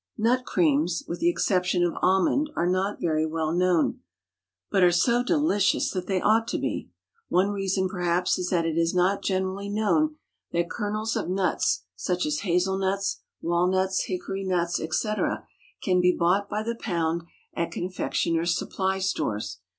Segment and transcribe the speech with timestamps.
[0.17, 3.99] Nut creams, with the exception of almond, are not very well known,
[4.71, 6.89] but are so delicious that they ought to be.
[7.29, 10.15] One reason perhaps is that it is not generally known
[10.53, 15.47] that kernels of nuts, such as hazel nuts, walnuts, hickory nuts, etc.,
[15.83, 17.21] can be bought by the pound
[17.53, 19.59] at confectioners' supply stores.